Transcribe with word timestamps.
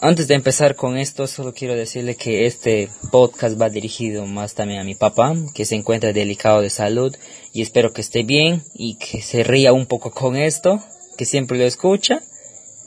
Antes 0.00 0.26
de 0.26 0.34
empezar 0.34 0.74
con 0.74 0.96
esto, 0.96 1.26
solo 1.26 1.52
quiero 1.52 1.74
decirle 1.74 2.16
que 2.16 2.46
este 2.46 2.88
podcast 3.10 3.60
va 3.60 3.68
dirigido 3.68 4.26
más 4.26 4.54
también 4.54 4.80
a 4.80 4.84
mi 4.84 4.94
papá, 4.94 5.34
que 5.54 5.66
se 5.66 5.74
encuentra 5.74 6.12
delicado 6.14 6.62
de 6.62 6.70
salud 6.70 7.14
y 7.52 7.60
espero 7.60 7.92
que 7.92 8.00
esté 8.00 8.22
bien 8.22 8.64
y 8.74 8.94
que 8.94 9.20
se 9.20 9.44
ría 9.44 9.72
un 9.74 9.86
poco 9.86 10.10
con 10.10 10.36
esto, 10.36 10.82
que 11.18 11.26
siempre 11.26 11.58
lo 11.58 11.64
escucha 11.64 12.22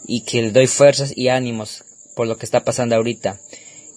y 0.07 0.21
que 0.21 0.41
le 0.41 0.51
doy 0.51 0.65
fuerzas 0.65 1.13
y 1.15 1.29
ánimos 1.29 1.83
por 2.15 2.27
lo 2.27 2.37
que 2.37 2.45
está 2.45 2.63
pasando 2.63 2.95
ahorita. 2.95 3.39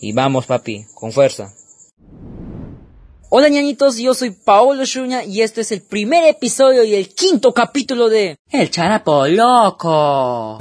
Y 0.01 0.13
vamos, 0.13 0.47
papi, 0.47 0.85
con 0.95 1.11
fuerza. 1.11 1.55
Hola 3.31 3.49
ñañitos, 3.49 3.97
yo 3.97 4.15
soy 4.15 4.31
Paolo 4.31 4.85
Shuña 4.85 5.25
y 5.25 5.41
este 5.41 5.63
es 5.63 5.73
el 5.73 5.83
primer 5.83 6.25
episodio 6.25 6.85
y 6.85 6.95
el 6.95 7.15
quinto 7.15 7.53
capítulo 7.53 8.09
de 8.09 8.37
El 8.51 8.71
Charapo 8.71 9.27
Loco. 9.27 10.59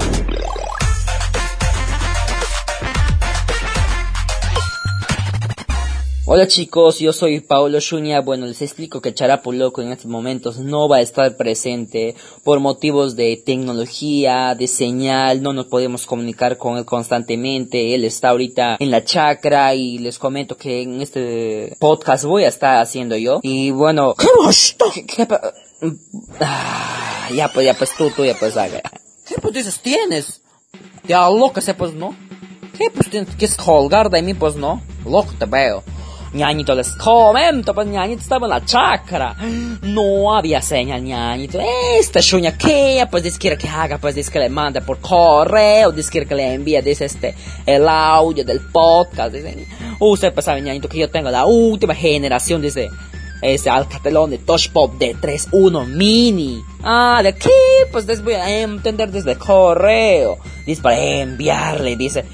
Hola 6.30 6.46
chicos, 6.46 6.98
yo 6.98 7.14
soy 7.14 7.40
Paolo 7.40 7.80
Shuña. 7.80 8.20
Bueno, 8.20 8.44
les 8.44 8.60
explico 8.60 9.00
que 9.00 9.14
Charapo 9.14 9.50
Loco 9.50 9.80
en 9.80 9.92
estos 9.92 10.10
momentos 10.10 10.58
no 10.58 10.86
va 10.86 10.98
a 10.98 11.00
estar 11.00 11.38
presente 11.38 12.16
por 12.44 12.60
motivos 12.60 13.16
de 13.16 13.42
tecnología, 13.42 14.54
de 14.54 14.66
señal, 14.66 15.40
no 15.40 15.54
nos 15.54 15.68
podemos 15.68 16.04
comunicar 16.04 16.58
con 16.58 16.76
él 16.76 16.84
constantemente. 16.84 17.94
Él 17.94 18.04
está 18.04 18.28
ahorita 18.28 18.76
en 18.78 18.90
la 18.90 19.02
chacra 19.04 19.74
y 19.74 19.96
les 19.96 20.18
comento 20.18 20.58
que 20.58 20.82
en 20.82 21.00
este 21.00 21.74
podcast 21.80 22.24
voy 22.24 22.44
a 22.44 22.48
estar 22.48 22.78
haciendo 22.82 23.16
yo. 23.16 23.40
Y 23.42 23.70
bueno, 23.70 24.14
¿qué, 24.14 25.06
qué, 25.06 25.26
ah, 26.40 27.28
ya 27.34 27.48
pues, 27.48 27.64
ya 27.64 27.72
pues 27.72 27.96
tú, 27.96 28.10
tú 28.10 28.26
ya 28.26 28.34
pues 28.38 28.54
haga. 28.58 28.82
¿Qué 29.26 29.36
pues 29.40 29.54
dices 29.54 29.80
tienes? 29.80 30.42
Ya 31.04 31.26
loca 31.30 31.62
se 31.62 31.72
pues 31.72 31.94
no. 31.94 32.14
¿Qué 32.76 32.90
pues 32.90 33.08
tienes? 33.08 33.34
¿Quieres 33.34 33.56
colgar 33.56 34.10
de 34.10 34.20
mí 34.20 34.34
pues 34.34 34.56
no? 34.56 34.82
Loco 35.06 35.32
te 35.38 35.46
veo. 35.46 35.82
Ñañito, 36.32 36.74
les 36.74 36.94
comento, 36.94 37.74
pues 37.74 37.86
ñañito 37.86 38.20
estaba 38.20 38.46
en 38.46 38.50
la 38.50 38.64
chacra. 38.64 39.34
No 39.82 40.36
había 40.36 40.60
señal, 40.60 41.02
ñañito. 41.02 41.58
Esta 41.98 42.20
chuña 42.20 42.56
que, 42.56 43.06
pues 43.10 43.22
dice 43.22 43.56
que 43.56 43.68
haga, 43.68 43.98
pues 43.98 44.14
dice 44.14 44.30
que 44.30 44.38
le 44.38 44.50
manda 44.50 44.80
por 44.80 45.00
correo, 45.00 45.90
dice 45.90 46.26
que 46.26 46.34
le 46.34 46.52
envía, 46.54 46.82
dice 46.82 47.06
este, 47.06 47.34
el 47.64 47.88
audio 47.88 48.44
del 48.44 48.60
podcast. 48.60 49.32
Dice, 49.32 49.66
usted 49.98 50.32
pues 50.34 50.44
sabe, 50.44 50.60
ñañito, 50.60 50.88
que 50.88 50.98
yo 50.98 51.10
tengo 51.10 51.30
la 51.30 51.46
última 51.46 51.94
generación, 51.94 52.60
dice, 52.60 52.90
ese 53.40 53.70
Alcatelón 53.70 54.30
de 54.30 54.38
Touch 54.38 54.70
Pop 54.70 54.94
de 54.98 55.14
3.1 55.14 55.86
mini. 55.86 56.62
Ah, 56.82 57.20
¿de 57.22 57.34
qué? 57.34 57.50
Pues 57.92 58.06
les 58.06 58.22
voy 58.22 58.34
a 58.34 58.60
entender 58.60 59.10
desde 59.10 59.36
correo. 59.36 60.38
Dice 60.66 60.82
para 60.82 60.98
enviarle, 60.98 61.96
dice, 61.96 62.24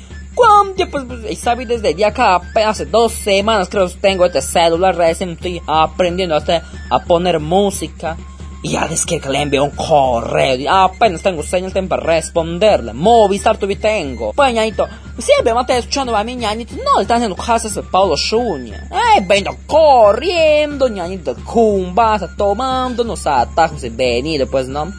¿Cuánto? 0.77 0.91
Pues, 0.91 1.05
pues 1.23 1.39
sabe 1.39 1.67
desde 1.67 1.95
ya 1.95 2.09
acá 2.09 2.41
hace 2.67 2.87
dos 2.87 3.13
semanas 3.13 3.69
creo 3.69 3.89
que 3.89 3.95
tengo 3.95 4.27
este 4.27 4.43
celular 4.43 4.97
recién 4.97 5.31
estoy 5.31 5.61
aprendiendo 5.67 6.35
hasta 6.35 6.63
a 6.91 6.99
poner 7.01 7.41
música. 7.41 8.17
Y 8.65 8.71
ya 8.71 8.87
es 8.91 9.05
que 9.05 9.21
le 9.21 9.43
envío 9.43 9.63
un 9.63 9.73
correo. 9.73 10.57
Y 10.57 10.67
apenas 10.67 11.21
tengo 11.21 11.43
señal 11.43 11.71
para 11.87 12.03
responderle. 12.03 12.95
Movistar 12.95 13.59
todavía 13.59 13.79
tengo. 13.79 14.33
Pues 14.33 14.55
ñañito, 14.55 14.89
siempre 15.19 15.53
me 15.53 15.61
está 15.61 15.77
escuchando 15.77 16.17
a 16.17 16.25
mi 16.25 16.35
ñañito. 16.35 16.75
No 16.77 16.97
le 16.97 17.03
están 17.03 17.19
haciendo 17.19 17.37
caso 17.37 17.69
a 17.79 17.83
Paulo 17.83 18.17
Shuña. 18.17 18.89
Eh, 18.91 19.23
vengo 19.29 19.55
corriendo, 19.67 20.89
ñañito. 20.89 21.37
Cumbas, 21.45 22.23
tomando 22.39 23.03
unos 23.03 23.27
atajos 23.27 23.85
y 23.85 23.91
venido, 23.91 24.47
pues 24.47 24.67
no. 24.67 24.91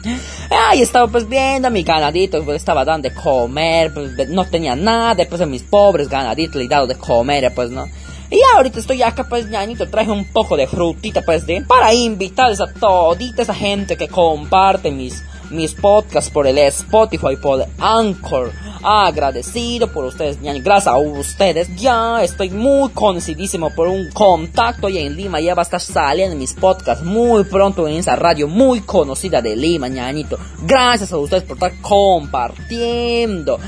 Ahí 0.48 0.82
estaba 0.82 1.08
pues 1.08 1.28
viendo 1.28 1.66
a 1.66 1.70
mi 1.72 1.82
ganadito, 1.82 2.44
pues 2.44 2.58
estaba 2.58 2.84
dando 2.84 3.08
de 3.08 3.14
comer, 3.16 3.92
pues 3.92 4.28
no 4.28 4.48
tenía 4.48 4.76
nada, 4.76 5.26
pues 5.28 5.40
a 5.40 5.46
mis 5.46 5.64
pobres 5.64 6.08
ganaditos 6.08 6.54
le 6.54 6.66
he 6.66 6.68
dado 6.68 6.86
de 6.86 6.94
comer, 6.94 7.52
pues 7.52 7.70
no. 7.70 7.86
Y 8.30 8.40
ahorita 8.54 8.80
estoy 8.80 9.02
acá, 9.02 9.24
pues, 9.28 9.48
ñañito, 9.48 9.88
traje 9.88 10.10
un 10.10 10.24
poco 10.32 10.56
de 10.56 10.66
frutita, 10.66 11.22
pues, 11.22 11.46
de, 11.46 11.62
para 11.62 11.94
invitarles 11.94 12.60
a 12.60 12.66
todita 12.66 13.42
esa 13.42 13.54
gente 13.54 13.96
que 13.96 14.08
comparte 14.08 14.90
mis, 14.90 15.22
mis 15.50 15.74
podcasts 15.74 16.30
por 16.30 16.46
el 16.46 16.58
Spotify, 16.58 17.36
por 17.40 17.64
Anchor. 17.78 18.52
Agradecido 18.82 19.90
por 19.92 20.04
ustedes, 20.04 20.40
ñaño. 20.40 20.60
Gracias 20.62 20.94
a 20.94 20.98
ustedes. 20.98 21.74
Ya 21.76 22.22
estoy 22.22 22.50
muy 22.50 22.90
conocidísimo 22.90 23.70
por 23.70 23.88
un 23.88 24.10
contacto 24.10 24.88
y 24.88 24.98
en 24.98 25.16
Lima 25.16 25.40
ya 25.40 25.54
va 25.54 25.62
a 25.62 25.64
estar 25.64 25.80
saliendo 25.80 26.36
mis 26.36 26.54
podcasts 26.54 27.04
muy 27.04 27.44
pronto 27.44 27.88
en 27.88 27.94
esa 27.96 28.16
radio 28.16 28.48
muy 28.48 28.80
conocida 28.80 29.40
de 29.42 29.56
Lima, 29.56 29.88
ñañito. 29.88 30.38
Gracias 30.62 31.12
a 31.12 31.18
ustedes 31.18 31.44
por 31.44 31.56
estar 31.56 31.80
compartiendo. 31.80 33.58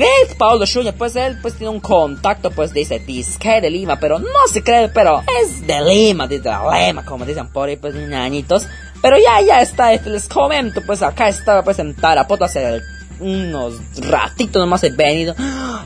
Es 0.00 0.34
Paulo 0.34 0.64
Schuller, 0.64 0.94
pues 0.94 1.16
él 1.16 1.38
pues 1.42 1.54
tiene 1.54 1.70
un 1.70 1.80
contacto 1.80 2.50
pues 2.50 2.72
dice 2.72 3.00
disque 3.00 3.60
de 3.60 3.70
Lima, 3.70 3.98
pero 3.98 4.18
no 4.18 4.46
se 4.50 4.62
cree, 4.62 4.88
pero 4.88 5.22
es 5.42 5.66
de 5.66 5.80
Lima, 5.80 6.28
de 6.28 6.38
Lima, 6.38 7.04
como 7.04 7.24
dicen 7.24 7.48
por 7.48 7.68
ahí 7.68 7.76
pues 7.76 7.94
ñañitos. 7.94 8.66
Pero 9.02 9.16
ya, 9.16 9.40
ya 9.40 9.60
está, 9.60 9.92
este, 9.92 10.10
les 10.10 10.28
comento, 10.28 10.82
pues 10.84 11.02
acá 11.02 11.28
estaba 11.28 11.62
pues 11.62 11.78
en 11.78 11.94
Tarapoto 11.94 12.46
el 12.54 12.82
unos 13.20 13.80
ratitos 14.00 14.60
nomás 14.60 14.82
he 14.84 14.90
venido. 14.90 15.34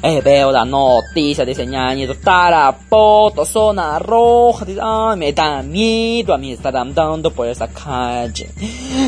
Eh, 0.02 0.20
veo 0.20 0.50
la 0.50 0.64
noticia, 0.64 1.44
dice 1.44 1.64
ñañito, 1.66 2.14
Tarapoto, 2.16 3.44
zona 3.44 3.98
roja. 3.98 4.64
Dice, 4.64 4.80
ay, 4.82 5.16
me 5.16 5.32
da 5.32 5.62
miedo, 5.62 6.34
a 6.34 6.38
mí 6.38 6.52
está 6.52 6.70
andando 6.70 7.30
por 7.30 7.46
esa 7.46 7.68
calle. 7.68 8.50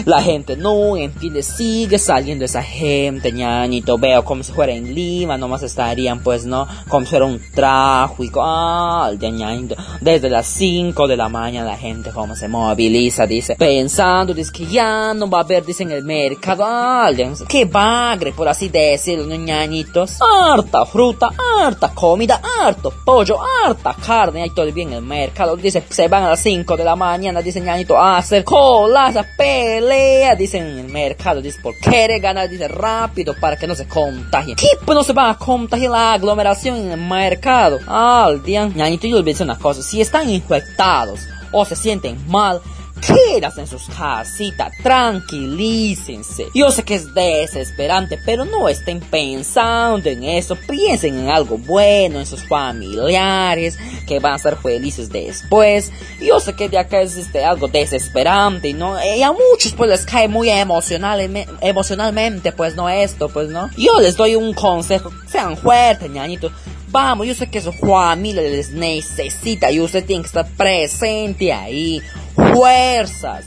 La 0.05 0.23
gente 0.23 0.57
no 0.57 0.97
entiende, 0.97 1.43
sigue 1.43 1.99
saliendo 1.99 2.45
esa 2.45 2.63
gente, 2.63 3.33
ñañito. 3.33 3.99
Veo 3.99 4.25
como 4.25 4.43
si 4.43 4.53
fuera 4.53 4.73
en 4.73 4.95
Lima, 4.95 5.37
nomás 5.37 5.63
estarían, 5.63 6.21
pues, 6.23 6.47
¿no? 6.47 6.67
Como 6.89 7.05
si 7.07 7.11
fuera 7.11 7.25
un 7.25 7.41
tráfico. 7.53 8.41
Ah, 8.45 9.11
de 9.19 9.31
ñañito. 9.31 9.77
Desde 10.01 10.31
las 10.31 10.47
5 10.47 11.09
de 11.09 11.17
la 11.17 11.29
mañana 11.29 11.67
la 11.67 11.77
gente 11.77 12.11
como 12.11 12.37
se 12.37 12.49
moviliza, 12.49 13.27
dice, 13.27 13.57
pensando, 13.57 14.33
dice 14.33 14.53
que 14.53 14.67
ya 14.67 15.13
no 15.15 15.29
va 15.29 15.39
a 15.39 15.43
haber, 15.43 15.65
dice 15.65 15.83
en 15.83 15.93
el 15.93 16.05
mercado. 16.05 16.65
Ah, 16.67 17.11
que 17.49 17.65
va 17.65 18.14
por 18.37 18.49
así 18.49 18.69
decirlo, 18.69 19.27
ñañitos. 19.35 20.19
Harta 20.21 20.87
fruta, 20.87 21.31
harta 21.61 21.89
comida, 21.95 22.41
harto 22.61 22.93
pollo, 23.05 23.39
harta 23.43 23.95
carne, 23.95 24.43
ahí 24.43 24.51
todo 24.51 24.71
bien 24.73 24.89
en 24.89 24.95
el 24.95 25.03
mercado. 25.03 25.57
Dice, 25.57 25.85
se 25.89 26.09
van 26.09 26.25
a 26.25 26.31
las 26.31 26.41
5 26.41 26.77
de 26.77 26.85
la 26.85 26.97
mañana, 26.97 27.43
dice 27.43 27.61
ñañito, 27.61 27.99
a 27.99 28.19
hacer 28.19 28.45
colas, 28.45 29.17
a 29.17 29.25
pelea, 29.37 30.35
dicen 30.35 30.67
en 30.67 30.79
el 30.79 30.89
mercado. 30.89 31.41
Dice, 31.41 31.61
por 31.61 31.77
quiere 31.77 32.19
ganar, 32.19 32.49
dice, 32.49 32.69
rápido 32.69 33.35
para 33.41 33.57
que 33.57 33.67
no 33.67 33.75
se 33.75 33.87
contagien. 33.87 34.57
¿Qué? 34.57 34.69
Pues 34.85 34.97
no 34.97 35.03
se 35.03 35.13
va 35.13 35.31
a 35.31 35.39
contagiar 35.39 35.91
la 35.91 36.13
aglomeración 36.13 36.77
en 36.77 36.93
el 36.93 37.01
mercado. 37.01 37.81
Al 37.87 38.43
día, 38.43 38.67
ñañito, 38.67 39.07
yo 39.07 39.17
les 39.17 39.25
voy 39.25 39.31
a 39.31 39.35
decir 39.35 39.45
una 39.45 39.59
cosa, 39.59 39.83
si 39.83 40.01
están 40.01 40.31
infectados 40.31 41.21
o 41.53 41.65
se 41.65 41.77
sienten 41.77 42.19
mal, 42.29 42.61
quedas 43.07 43.59
en 43.59 43.67
sus 43.67 43.87
casitas, 43.87 44.73
tranquilícense. 44.83 46.47
Yo 46.55 46.71
sé 46.71 46.83
que 46.83 46.95
es 46.95 47.15
desesperante, 47.15 48.19
pero 48.25 48.45
no 48.45 48.69
estén 48.69 49.01
pensando 49.01 50.09
en 50.09 50.25
eso. 50.25 50.57
Piensen 50.57 51.19
en 51.19 51.29
algo 51.31 51.59
bueno, 51.59 52.21
en 52.21 52.27
sus 52.27 52.47
familiares, 52.47 53.79
que 54.07 54.19
van 54.21 54.35
a 54.35 54.39
ser 54.39 54.57
felices 54.57 55.11
después. 55.11 55.91
Yo 56.21 56.41
sé 56.41 56.55
que 56.55 56.69
de 56.69 56.79
acá 56.79 57.01
es 57.01 57.17
este, 57.17 57.45
algo 57.45 57.69
desesperante, 57.69 58.73
¿no? 58.73 58.97
Y 59.05 59.23
a 59.23 59.33
muchos 59.33 59.73
pues 59.77 59.91
les 59.91 60.07
cae 60.07 60.29
muy 60.29 60.51
emocional, 60.51 61.21
emocionalmente, 61.61 62.53
pues 62.53 62.75
no 62.75 62.89
esto, 62.89 63.29
pues 63.29 63.49
no. 63.49 63.71
Yo 63.77 64.01
les 64.01 64.17
doy 64.17 64.35
un 64.35 64.53
consejo, 64.55 65.11
sean 65.27 65.57
fuertes, 65.57 66.11
ñañitos. 66.11 66.53
Vamos, 66.89 67.27
yo 67.27 67.35
sé 67.35 67.51
que 67.51 67.61
su 67.61 67.73
familia 67.73 68.43
les 68.43 68.71
necesita 68.71 69.73
y 69.73 69.81
usted 69.81 70.05
tiene 70.05 70.23
que 70.23 70.29
estar 70.29 70.47
presente 70.57 71.53
ahí 71.53 72.01
fuerzas. 72.55 73.47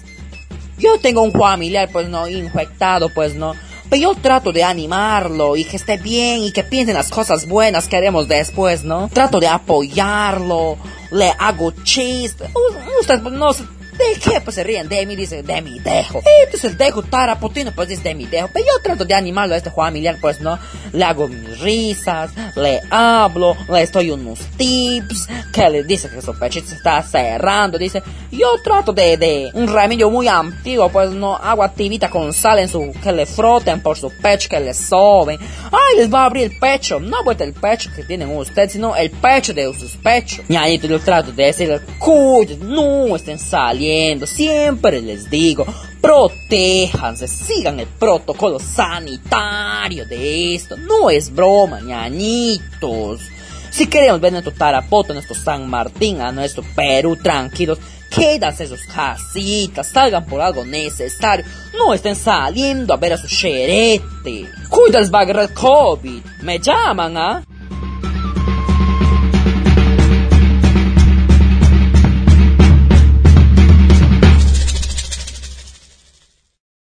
Yo 0.77 0.99
tengo 0.99 1.21
un 1.21 1.31
familiar, 1.31 1.89
pues 1.91 2.07
no, 2.07 2.27
infectado, 2.27 3.09
pues 3.09 3.33
no. 3.35 3.53
Pero 3.89 4.01
yo 4.01 4.15
trato 4.15 4.51
de 4.51 4.63
animarlo 4.63 5.55
y 5.55 5.63
que 5.63 5.77
esté 5.77 5.97
bien 5.97 6.43
y 6.43 6.51
que 6.51 6.63
piense 6.63 6.91
en 6.91 6.97
las 6.97 7.09
cosas 7.09 7.47
buenas 7.47 7.87
que 7.87 7.95
haremos 7.95 8.27
después, 8.27 8.83
¿no? 8.83 9.09
Trato 9.11 9.39
de 9.39 9.47
apoyarlo, 9.47 10.77
le 11.11 11.33
hago 11.39 11.71
chistes. 11.83 12.49
Usted 12.99 13.21
no 13.21 13.51
¿De 13.97 14.19
qué? 14.19 14.39
Pues 14.41 14.55
se 14.55 14.63
ríen 14.63 14.87
de 14.87 15.05
mí, 15.07 15.15
dice, 15.15 15.41
de 15.41 15.61
mi 15.61 15.79
dejo. 15.79 16.21
Este 16.43 16.57
es 16.57 16.63
el 16.65 16.77
dejo 16.77 17.01
tarapotino, 17.01 17.71
pues 17.73 17.89
dice 17.89 18.03
de 18.03 18.15
mi 18.15 18.25
dejo. 18.25 18.49
Pero 18.53 18.65
yo 18.65 18.83
trato 18.83 19.05
de 19.05 19.15
animarlo 19.15 19.55
a 19.55 19.57
este 19.57 19.71
familiar, 19.71 20.17
pues 20.21 20.39
no. 20.39 20.59
Le 20.93 21.03
hago 21.03 21.27
mis 21.27 21.59
risas, 21.59 22.31
le 22.55 22.79
hablo, 22.91 23.55
le 23.69 23.81
estoy 23.81 24.11
unos 24.11 24.39
tips, 24.57 25.27
que 25.51 25.69
le 25.69 25.83
dice 25.83 26.09
que 26.09 26.21
su 26.21 26.37
pechito 26.37 26.67
se 26.67 26.75
está 26.75 27.01
cerrando, 27.01 27.77
dice. 27.77 28.03
Yo 28.31 28.47
trato 28.63 28.93
de, 28.93 29.17
de 29.17 29.49
un 29.53 29.67
remedio 29.67 30.11
muy 30.11 30.27
antiguo, 30.27 30.89
pues 30.89 31.11
no, 31.11 31.35
agua 31.35 31.73
tibita 31.73 32.09
con 32.09 32.33
sal 32.33 32.59
en 32.59 32.69
su, 32.69 32.93
que 33.01 33.11
le 33.11 33.25
froten 33.25 33.81
por 33.81 33.97
su 33.97 34.11
pecho, 34.21 34.47
que 34.49 34.59
le 34.59 34.73
soben. 34.75 35.39
Ay, 35.71 35.97
les 35.97 36.13
va 36.13 36.21
a 36.21 36.25
abrir 36.25 36.51
el 36.51 36.59
pecho. 36.59 36.99
No 36.99 37.23
vuelta 37.23 37.43
el 37.43 37.53
pecho 37.53 37.89
que 37.95 38.03
tienen 38.03 38.29
ustedes, 38.29 38.73
sino 38.73 38.95
el 38.95 39.09
pecho 39.09 39.53
de 39.53 39.73
sus 39.73 39.95
pechos. 39.97 40.45
Y 40.47 40.55
ahí 40.55 40.77
yo 40.77 40.99
trato 40.99 41.31
de 41.31 41.45
decirle, 41.45 41.81
cuyo, 41.97 42.57
no 42.61 43.15
estén 43.15 43.39
saliendo 43.39 43.86
siempre 44.25 45.01
les 45.01 45.29
digo, 45.29 45.65
protéjanse, 46.01 47.27
sigan 47.27 47.79
el 47.79 47.87
protocolo 47.87 48.59
sanitario 48.59 50.05
de 50.05 50.55
esto. 50.55 50.77
No 50.77 51.09
es 51.09 51.33
broma, 51.33 51.79
ñañitos. 51.81 53.21
Si 53.69 53.87
queremos 53.87 54.21
ver 54.21 54.31
nuestro 54.31 54.53
Tarapoto, 54.53 55.13
nuestro 55.13 55.35
San 55.35 55.69
Martín, 55.69 56.21
a 56.21 56.31
nuestro 56.31 56.63
Perú 56.75 57.15
tranquilos, 57.15 57.77
quédense 58.09 58.63
en 58.63 58.69
sus 58.69 58.83
casitas, 58.85 59.87
salgan 59.87 60.25
por 60.25 60.41
algo 60.41 60.65
necesario, 60.65 61.45
no 61.77 61.93
estén 61.93 62.15
saliendo 62.15 62.93
a 62.93 62.97
ver 62.97 63.13
a 63.13 63.17
su 63.17 63.27
xerete. 63.27 64.49
Cuídales, 64.69 65.13
va 65.13 65.19
a 65.19 65.23
el 65.23 65.53
COVID. 65.53 66.23
Me 66.41 66.59
llaman, 66.59 67.17
¿ah? 67.17 67.43